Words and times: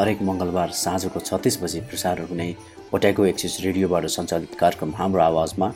हरेक 0.00 0.22
मङ्गलबार 0.22 0.70
साँझको 0.72 1.20
छत्तिस 1.20 1.56
बजी 1.62 1.80
प्रसारण 1.88 2.26
हुने 2.26 2.44
ओट्याको 2.94 3.24
एक्सिस 3.24 3.60
रेडियोबाट 3.60 4.06
सञ्चालित 4.14 4.54
कार्यक्रम 4.60 4.92
हाम्रो 4.96 5.20
आवाजमा 5.22 5.68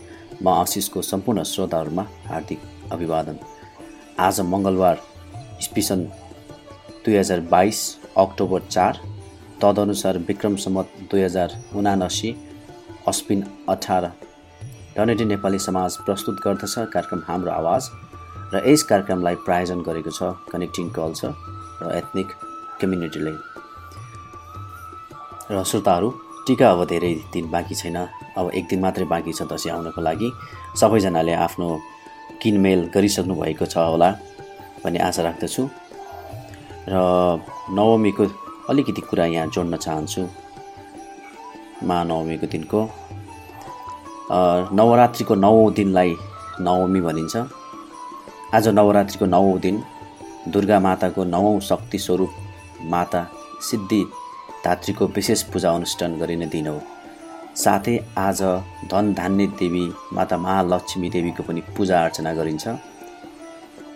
म 0.42 0.48
आशिषको 0.50 1.02
सम्पूर्ण 1.02 1.42
श्रोताहरूमा 1.50 2.04
हार्दिक 2.28 2.60
अभिवादन। 2.92 3.36
आज 4.18 4.40
मङ्गलबार 4.52 5.02
स्पिसन 5.62 6.04
दुई 7.04 7.16
हजार 7.16 7.40
बाइस 7.52 7.80
अक्टोबर 8.24 8.60
चार 8.70 9.00
तदनुसार 9.62 10.18
विक्रम 10.28 10.56
सम्मत 10.64 10.96
दुई 11.10 11.22
हजार 11.22 11.60
उनासी 11.76 12.34
अश्विन 13.08 13.44
अठार। 13.68 14.10
डनेटी 14.96 15.24
नेपाली 15.24 15.58
समाज 15.68 15.96
प्रस्तुत 16.06 16.40
गर्दछ 16.44 16.74
कार्यक्रम 16.94 17.22
हाम्रो 17.26 17.50
आवाज 17.52 17.90
र 18.54 18.68
यस 18.68 18.82
कार्यक्रमलाई 18.92 19.34
प्रायोजन 19.46 19.88
गरेको 19.88 20.10
छ 20.10 20.36
कनेक्टिङ 20.52 20.88
कल्चर 21.00 21.34
र 21.82 21.96
एथनिक 21.98 22.32
कम्युनिटीले। 22.80 23.34
र 25.50 25.62
श्रोताहरू 25.62 26.08
टिका 26.46 26.70
अब 26.70 26.84
धेरै 26.88 27.12
दिन 27.32 27.50
बाँकी 27.50 27.74
छैन। 27.74 27.96
अब 28.36 28.50
एक 28.56 28.64
दिन 28.68 28.80
मात्रै 28.80 29.04
बाँकी 29.04 29.32
छ 29.32 29.42
दसैँ 29.44 29.72
आउनको 29.72 30.00
लागि। 30.00 30.28
सबैजनाले 30.80 31.32
आफ्नो 31.36 31.68
किनमेल 32.40 32.80
गरिसक्नु 32.94 33.34
भएको 33.36 33.66
छ 33.66 33.76
होला 33.76 34.08
भन्ने 34.84 34.98
आशा 35.04 35.22
राख्दछु। 35.22 35.62
र 36.88 36.94
नवमीको 37.76 38.24
अलिकति 38.70 39.00
कुरा 39.04 39.24
यहाँ 39.36 39.46
जोड्न 39.52 39.76
चाहन्छु। 39.76 40.22
महानवमीको 41.84 42.46
दिनको। 42.48 42.80
नवरात्रिको 44.72 45.34
नौ 45.34 45.52
दिनलाई 45.76 46.10
नवमी 46.60 47.00
भनिन्छ। 47.04 47.36
आज 48.56 48.68
नवरात्रिको 48.68 49.26
नौ 49.28 49.44
दिन 49.60 49.76
दुर्गा 50.48 50.78
माताको 50.80 51.24
नवौँ 51.24 51.60
शक्ति 51.60 51.98
स्वरूप 51.98 52.32
माता 52.92 53.22
सिद्धि 53.60 54.04
धात्रीको 54.64 55.06
विशेष 55.06 55.42
पूजा 55.52 55.70
अनुष्ठान 55.70 56.18
गरिने 56.18 56.46
दिन 56.46 56.66
हो। 56.66 56.80
साथै 57.56 57.96
आज 58.18 58.42
धन 58.90 59.12
धान्य 59.14 59.46
देवी 59.60 59.84
माता 60.12 60.36
महालक्ष्मी 60.38 61.10
देवीको 61.10 61.42
पनि 61.42 61.60
पूजा 61.76 62.02
अर्चना 62.04 62.32
गरिन्छ। 62.34 62.68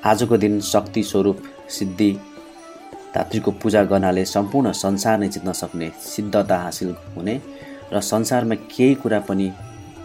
आजको 0.06 0.36
दिन 0.36 0.60
शक्ति 0.62 1.02
स्वरूप 1.02 1.42
सिद्धि 1.68 2.10
धात्रीको 3.14 3.50
पूजा 3.62 3.82
गर्नाले 3.84 4.24
सम्पूर्ण 4.26 4.72
संसार 4.72 5.18
नै 5.18 5.28
जित्न 5.28 5.52
सक्ने 5.52 5.90
सिद्धता 6.04 6.58
हासिल 6.58 6.94
हुने 7.16 7.40
र 7.92 8.00
संसारमा 8.02 8.54
केही 8.68 8.94
कुरा 8.94 9.20
पनि 9.28 9.50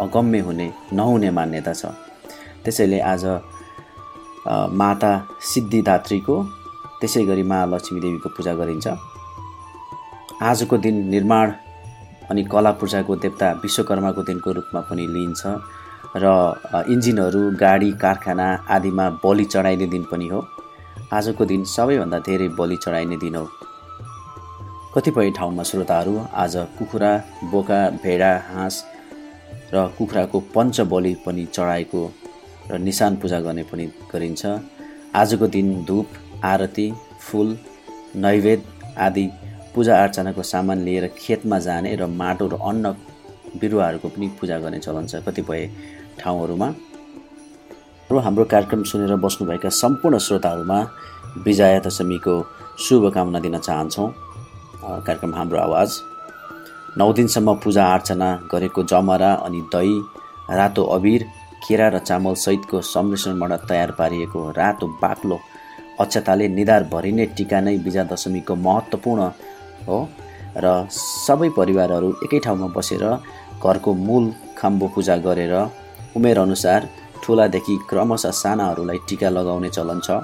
अगम्य 0.02 0.40
हुने 0.40 0.72
नहुने 0.94 1.32
मान्यता 1.32 1.74
छ। 1.74 1.86
त्यसैले 2.64 3.00
आज 3.04 3.26
माता 4.74 5.12
सिद्धिदात्रीको 5.44 6.44
त्यसै 7.00 7.24
गरी 7.26 7.44
महालक्ष्मी 7.44 8.00
देवीको 8.00 8.30
पूजा 8.30 8.54
गरिन्छ। 8.56 8.88
आजको 10.42 10.78
दिन 10.78 10.96
निर्माण 11.10 11.52
अनि 12.32 12.44
कला 12.44 12.72
पूजाको 12.72 13.16
देवता 13.16 13.52
विश्वकर्माको 13.64 14.24
दिनको 14.24 14.52
रूपमा 14.52 14.82
पनि 14.90 15.06
लिइन्छ 15.08 15.42
र 16.16 16.26
इन्जिनहरू 16.90 17.42
गाडी 17.58 17.92
कारखाना 18.02 18.48
आदिमा 18.70 19.10
बलि 19.24 19.46
चढाइने 19.46 19.88
दिन 19.88 20.04
पनि 20.12 20.28
हो। 20.28 20.40
आजको 21.14 21.46
दिन 21.46 21.64
सबैभन्दा 21.66 22.20
धेरै 22.20 22.48
बलि 22.60 22.78
चढाइने 22.78 23.18
दिन 23.18 23.36
हो। 23.36 23.46
कतिपय 24.96 25.32
ठाउँमा 25.38 25.64
श्रोताहरू 25.64 26.14
आज 26.34 26.56
कुखुरा 26.78 27.12
बोका 27.52 27.80
भेडा 28.04 28.32
हाँस 28.50 28.84
र 29.74 29.88
कुखुराको 29.98 30.40
पञ्च 30.56 30.82
बलि 30.92 31.14
पनि 31.26 31.46
चढाएको 31.54 32.02
र 32.72 32.78
निशान 32.80 33.16
पूजा 33.16 33.40
गर्ने 33.40 33.64
पनि 33.72 33.86
गरिन्छ। 34.14 34.46
आजको 35.16 35.48
दिन 35.48 35.84
धुप 35.86 36.08
आरती 36.44 36.92
फुल 37.22 37.58
नैवेद 38.16 38.64
आदि 38.98 39.30
पूजा 39.76 39.94
अर्चनाको 40.04 40.44
सामान 40.44 40.84
लिएर 40.86 41.08
खेतमा 41.18 41.60
जाने 41.60 41.96
र 41.96 42.06
माटो 42.22 42.48
र 42.48 42.58
अन्न 42.62 42.96
बिरुवाहरूको 43.62 44.08
पनि 44.10 44.28
पूजा 44.40 44.58
गर्ने 44.60 44.80
चलन 44.80 45.06
छ 45.08 45.16
कतिपय 45.26 45.62
ठाउँहरूमा। 46.20 46.68
र 48.10 48.18
हाम्रो 48.26 48.46
कार्यक्रम 48.54 48.84
सुनेर 48.90 49.16
बस्नुभएका 49.26 49.70
सम्पूर्ण 49.74 50.18
श्रोताहरूमा 50.26 50.80
विजया 51.46 51.80
दशमीको 51.86 52.34
शुभकामना 52.80 53.40
दिन 53.40 53.58
चाहन्छौँ। 53.60 54.10
कार्यक्रम 54.84 55.34
हाम्रो 55.36 55.60
आवाज। 55.60 55.90
नौ 56.98 57.12
दिनसम्म 57.14 57.54
पूजा 57.64 57.84
अर्चना 57.94 58.30
गरेको 58.52 58.84
जमरा 58.84 59.32
अनि 59.46 59.62
दही 59.74 59.96
रातो 60.52 60.84
अबिर 60.96 61.24
केरा 61.66 61.88
र 61.88 62.00
चामल 62.00 62.34
सहितको 62.38 62.82
सम्मिश्रणबाट 62.84 63.52
तयार 63.70 63.92
पारिएको 64.00 64.40
रातो 64.58 64.88
बाक्लो 65.02 65.40
अक्षताले 66.00 66.48
निधार 66.50 66.84
भरिने 66.94 67.26
टिका 67.38 67.60
नै 67.62 67.76
विजया 67.86 68.04
दशमीको 68.12 68.56
महत्त्वपूर्ण 68.68 69.30
हो? 69.88 69.98
र 70.58 70.66
सबै 70.92 71.50
परिवारहरू 71.58 72.10
एकै 72.26 72.40
ठाउँमा 72.46 72.68
बसेर 72.76 73.04
घरको 73.64 73.94
मूल 74.08 74.26
खाम्बो 74.58 74.88
पूजा 74.96 75.16
गरेर 75.26 75.54
उमेरअनुसार 76.16 76.82
ठुलादेखि 77.24 77.76
क्रमशः 77.90 78.32
सानाहरूलाई 78.42 79.00
टिका 79.08 79.30
लगाउने 79.30 79.70
चलन 79.70 80.00
छ। 80.06 80.22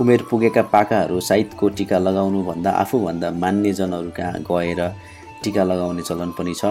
उमेर 0.00 0.22
पुगेका 0.30 0.62
पाकाहरू 0.72 1.20
साइतको 1.20 1.68
टिका 1.78 1.98
लगाउनुभन्दा 1.98 2.70
आफूभन्दा 2.82 3.28
मान्यजनहरू 3.42 4.10
कहाँ 4.16 4.40
गएर 4.48 4.80
टिका 5.42 5.62
लगाउने 5.64 6.02
चलन 6.02 6.30
पनि 6.38 6.54
छ। 6.54 6.64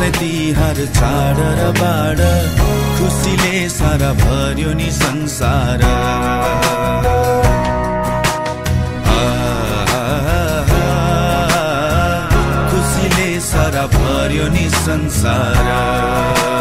दसैँ 0.00 0.12
तिहार 0.16 0.78
चाड 0.96 1.38
र 1.60 1.64
बाड 1.76 2.20
खुसीले 2.96 3.68
सारा 3.68 4.12
भर्यो 4.16 4.72
नि 4.72 4.88
संसार। 4.96 5.80
खुसीले 12.70 13.28
सारा 13.44 13.84
भर्यो 13.92 14.48
नि 14.56 14.66
संसार। 14.80 16.59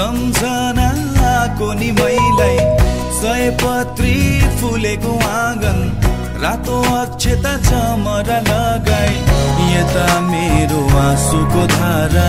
सम्झनाको 0.00 1.66
नि 1.78 1.90
मैलाई 1.96 2.56
सयपत्री 3.16 4.14
फुलेको 4.60 5.12
आँगन 5.28 5.80
रातो 6.42 6.78
अक्षता 7.00 7.52
चमरा 7.68 8.38
लगाई। 8.48 9.18
यता 9.72 10.06
मेरो 10.30 10.80
आँसुको 11.00 11.66
धारा 11.74 12.28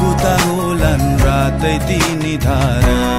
कुता 0.00 0.34
होलान् 0.42 1.06
रातै 1.22 1.76
तिनी 1.86 2.36
धारा। 2.46 3.15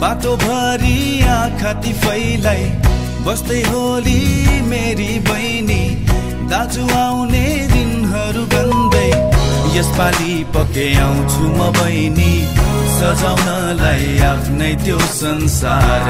बाटोभरि 0.00 0.98
आँखा 1.28 1.72
फैलाई 2.02 2.62
बस्दै 3.24 3.60
होली 3.70 4.20
मेरी 4.68 5.08
बहिनी 5.28 5.82
दाजु 6.52 6.84
आउने 6.98 7.44
दिनहरू 7.72 8.44
गन्दै 8.54 9.10
यसपालि 9.76 10.32
पके 10.54 10.86
आउँछु 11.06 11.42
म 11.56 11.68
बहिनी 11.78 12.32
सजाउनलाई 12.96 14.08
आफ्नै 14.30 14.72
त्यो 14.84 14.98
संसार। 15.18 16.08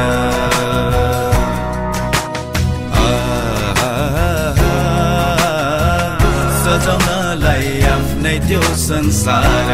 सजाउनलाई 6.62 7.68
आफ्नै 7.94 8.36
त्यो 8.48 8.62
संसार। 8.86 9.68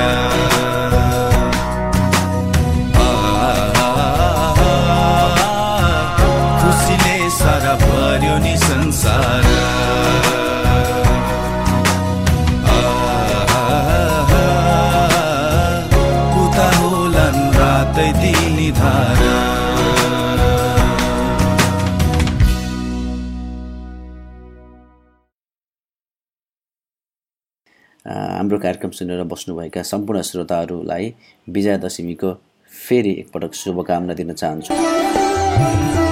हाम्रो 28.46 28.58
कार्यक्रम 28.62 28.90
सुनेर 28.94 29.22
बस्नुभएका 29.26 29.82
सम्पूर्ण 29.82 30.20
श्रोताहरूलाई 30.22 31.12
विजया 31.50 31.76
दशमीको 31.82 32.32
फेरि 32.72 33.10
एकपटक 33.20 33.54
शुभकामना 33.54 34.14
दिन 34.14 34.32
चाहन्छु। 34.34 36.05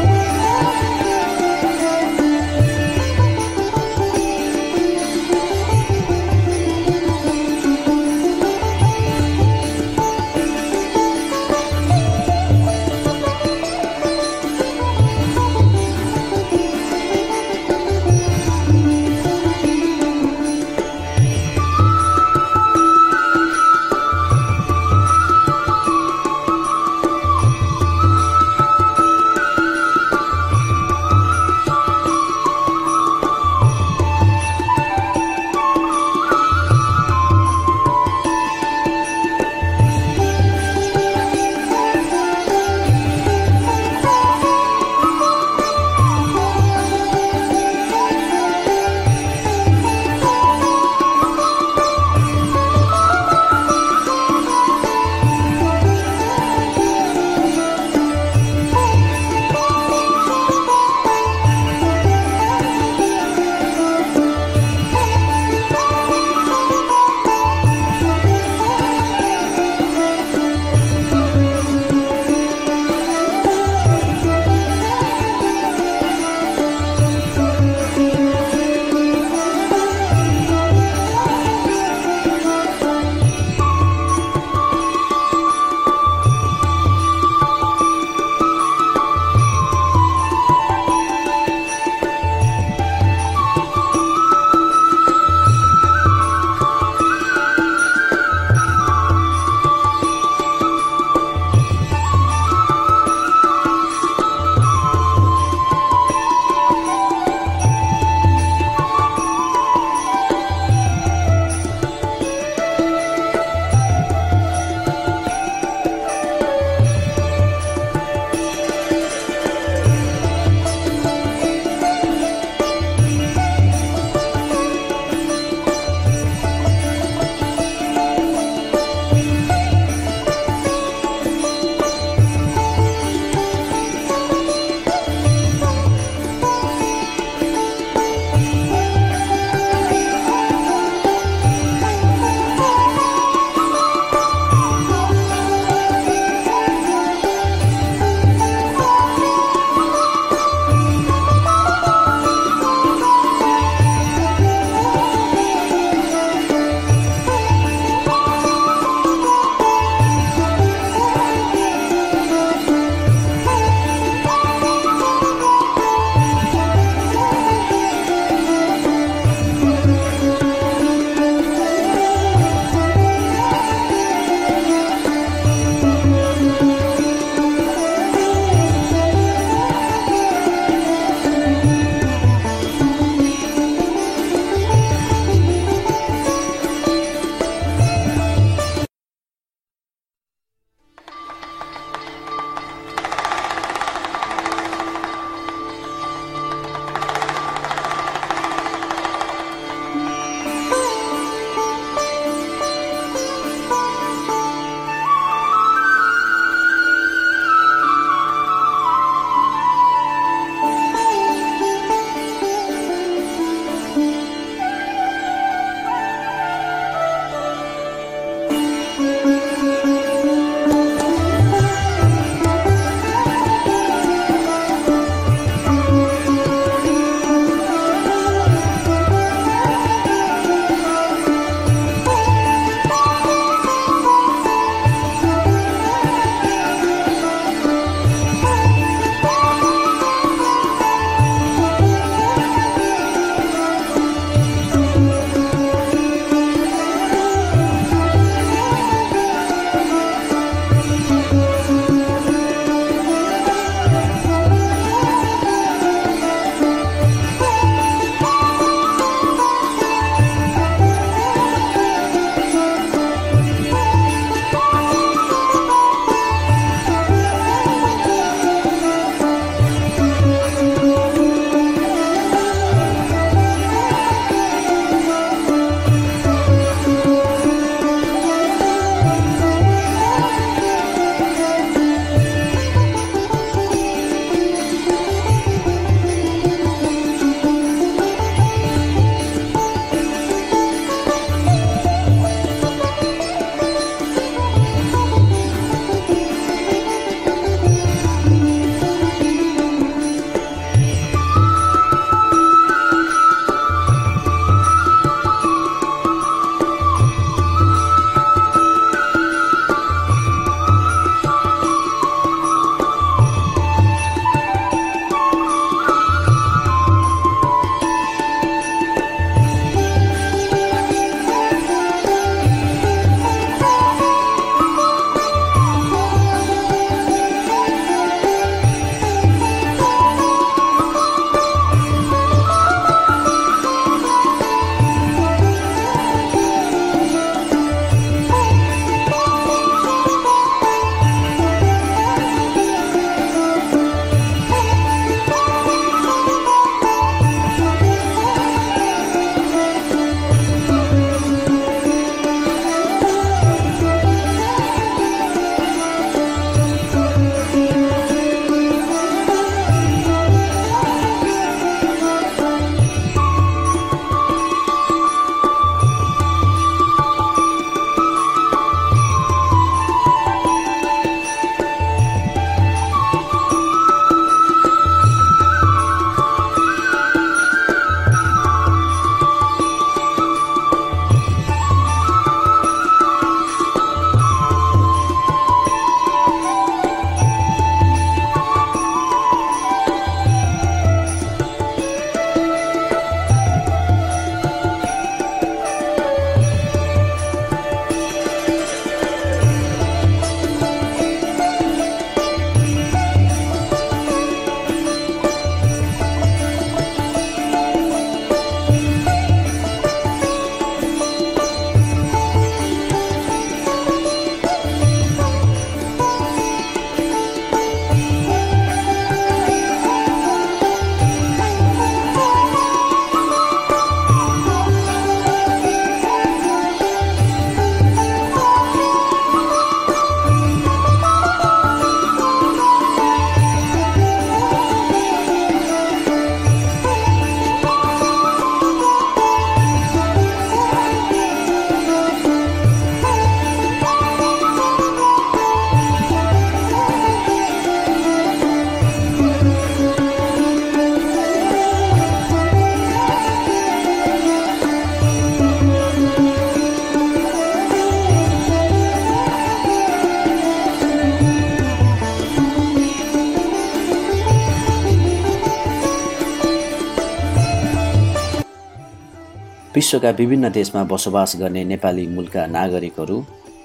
विश्वका 469.84 470.10
विभिन्न 470.18 470.48
देशमा 470.50 470.82
बसोबास 470.88 471.32
गर्ने 471.36 471.62
नेपाली 471.64 472.06
मूलका 472.08 472.44
नागरिकहरू 472.48 473.16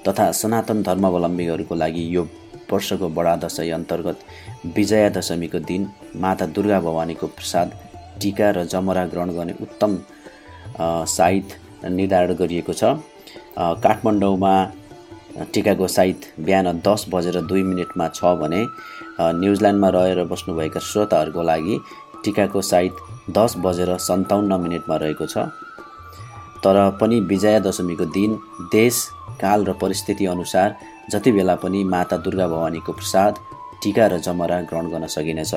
तथा 0.08 0.26
सनातन 0.40 0.82
धर्मावलम्बीहरूको 0.84 1.76
लागि 1.76 2.04
यो 2.16 2.24
वर्षको 2.72 3.08
बडा 3.18 3.36
दशैँ 3.44 3.70
अन्तर्गत 3.72 4.20
विजया 4.76 5.10
दशमीको 5.16 5.60
दिन 5.70 5.88
माता 6.20 6.46
दुर्गा 6.56 6.80
भवानीको 6.88 7.28
प्रसाद 7.38 7.72
टिका 8.22 8.50
र 8.52 8.64
जमरा 8.68 9.06
ग्रहण 9.14 9.30
गर्ने 9.38 9.54
उत्तम 9.64 9.96
साइत 11.08 11.56
निर्धारण 11.88 12.34
गरिएको 12.42 12.74
छ। 12.74 12.84
काठमाडौँमा 13.80 14.54
टिकाको 15.54 15.88
साइत 15.88 16.30
बिहान 16.42 16.84
दस 16.84 17.06
बजेर 17.16 17.42
दुई 17.48 17.64
मिनटमा 17.64 18.10
छ 18.20 18.36
भने 18.44 18.62
न्युजिल्यान्डमा 19.40 19.90
रहेर 19.96 20.24
बस्नुभएका 20.36 20.84
श्रोताहरूको 20.92 21.48
लागि 21.54 21.80
टिकाको 22.24 22.68
साइत 22.74 23.02
दस 23.40 23.58
बजेर 23.64 23.96
सन्ताउन्न 24.10 24.62
मिनटमा 24.68 24.96
रहेको 25.06 25.32
छ। 25.32 25.48
तर 26.64 26.78
पनि 27.02 27.20
विजया 27.30 27.60
दशमीको 27.60 28.06
दिन 28.06 28.40
देश 28.72 28.96
काल 29.42 29.66
र 29.66 29.74
परिस्थिति 29.82 30.26
अनुसार 30.26 30.76
जति 31.12 31.32
बेला 31.32 31.56
पनि 31.56 31.84
माता 31.84 32.18
दुर्गा 32.18 32.48
भवानीको 32.48 32.94
प्रसाद 32.94 33.40
टिका 33.84 34.08
र 34.08 34.18
जमरा 34.20 34.62
ग्रहण 34.62 34.90
गर्न 34.90 35.08
सकिनेछ। 35.08 35.54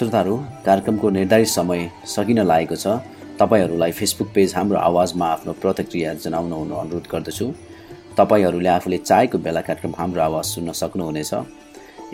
श्रोताहरू 0.00 0.36
कार्यक्रमको 0.64 1.08
निर्धारित 1.10 1.48
समय 1.48 1.80
सकिन 2.08 2.38
लागेको 2.40 2.76
छ। 2.76 2.86
तपाईँहरूलाई 3.36 3.92
फेसबुक 3.92 4.28
पेज 4.34 4.54
हाम्रो 4.56 4.78
आवाजमा 4.78 5.26
आफ्नो 5.28 5.52
प्रतिक्रिया 5.60 6.12
जनाउन 6.24 6.52
हुन 6.52 6.70
अनुरोध 6.72 7.06
गर्दछु। 7.12 7.46
तपाईँहरूले 8.16 8.68
आफूले 8.68 8.98
चाहेको 8.98 9.38
बेला 9.44 9.60
कार्यक्रम 9.60 9.92
हाम्रो 9.98 10.22
आवाज 10.22 10.44
सुन्न 10.44 10.72
सक्नुहुनेछ। 10.72 11.32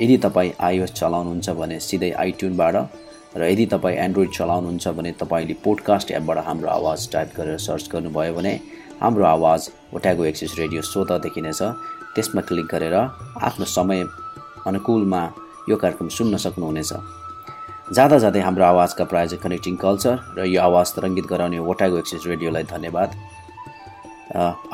यदि 0.03 0.17
तपाईँ 0.19 0.51
आइओएस 0.59 0.93
चलाउनुहुन्छ 0.93 1.51
भने 1.51 1.79
सिधै 1.79 2.11
आइट्युनबाट 2.11 2.75
र 3.39 3.51
यदि 3.55 3.67
तपाईँ 3.75 3.99
एन्ड्रोइड 4.05 4.31
चलाउनुहुन्छ 4.35 4.89
भने 4.99 5.13
तपाईँले 5.23 5.55
पोडकास्ट 5.63 6.11
एपबाट 6.11 6.39
हाम्रो 6.43 6.69
आवाज 6.69 7.09
टाइप 7.13 7.29
गरेर 7.37 7.59
सर्च 7.63 7.89
गर्नुभयो 7.93 8.35
भने 8.35 8.55
हाम्रो 9.03 9.25
आवाज 9.27 9.69
ओट्यागो 9.95 10.25
एक्सिस 10.25 10.59
रेडियो 10.59 10.83
स्वत 10.83 11.13
देखिनेछ 11.23 11.63
त्यसमा 12.15 12.43
क्लिक 12.51 12.67
गरेर 12.67 12.95
आफ्नो 12.95 13.65
समय 13.79 14.03
अनुकूलमा 14.67 15.23
यो 15.71 15.77
कार्यक्रम 15.77 16.09
सुन्न 16.19 16.37
सक्नुहुनेछ। 16.47 16.93
जाँदा 17.87 18.17
जाँदै 18.19 18.41
हाम्रो 18.43 18.65
आवाजका 18.67 19.05
प्रायोजक 19.11 19.41
कनेक्टिङ 19.43 19.75
कल्चर 19.79 20.15
र 20.37 20.45
यो 20.51 20.59
आवाज 20.61 20.89
तरङ्गित 20.95 21.27
गराउने 21.31 21.59
ओटागो 21.71 21.99
एक्सिस 22.03 22.27
रेडियोलाई 22.27 22.65
धन्यवाद। 22.67 23.11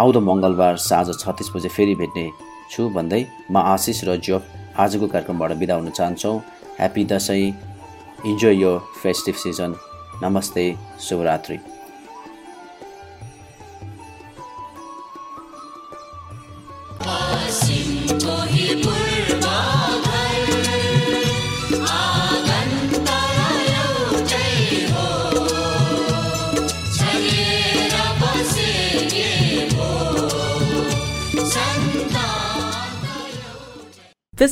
आउँदो 0.00 0.20
मङ्गलबार 0.28 0.76
साँझ 0.80 1.08
छत्तिस 1.20 1.48
बजे 1.52 1.68
फेरि 1.76 1.94
भेट्ने 2.00 2.24
छु 2.72 2.88
भन्दै 2.96 3.20
म 3.52 3.56
आशिष 3.74 4.00
र 4.08 4.16
जोप 4.16 4.42
आजको 4.80 5.06
कार्यक्रमबाट 5.12 5.52
बिदा 5.60 5.74
हुन 5.76 5.90
चाहन्छौँ। 5.92 6.36
ह्याप्पी 6.80 7.04
दसैँ। 7.12 7.52
इन्जोय 8.32 8.56
यो 8.62 8.72
फेस्टिभ 9.02 9.36
सिजन 9.44 9.76
नमस्ते। 10.24 10.64
शुभरात्रि। 11.04 11.58